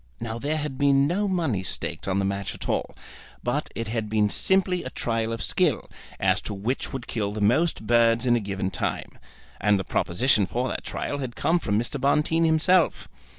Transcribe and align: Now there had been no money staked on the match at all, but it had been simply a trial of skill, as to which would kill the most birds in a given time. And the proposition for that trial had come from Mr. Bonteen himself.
Now 0.19 0.39
there 0.39 0.57
had 0.57 0.79
been 0.79 1.05
no 1.05 1.27
money 1.27 1.61
staked 1.61 2.07
on 2.07 2.17
the 2.17 2.25
match 2.25 2.55
at 2.55 2.67
all, 2.67 2.95
but 3.43 3.69
it 3.75 3.87
had 3.87 4.09
been 4.09 4.31
simply 4.31 4.83
a 4.83 4.89
trial 4.89 5.31
of 5.31 5.43
skill, 5.43 5.87
as 6.19 6.41
to 6.41 6.55
which 6.55 6.91
would 6.91 7.05
kill 7.05 7.33
the 7.33 7.39
most 7.39 7.85
birds 7.85 8.25
in 8.25 8.35
a 8.35 8.39
given 8.39 8.71
time. 8.71 9.19
And 9.59 9.79
the 9.79 9.83
proposition 9.83 10.47
for 10.47 10.67
that 10.69 10.83
trial 10.83 11.19
had 11.19 11.35
come 11.35 11.59
from 11.59 11.77
Mr. 11.77 12.01
Bonteen 12.01 12.45
himself. 12.45 13.07